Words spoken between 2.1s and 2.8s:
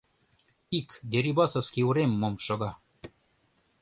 мом шога.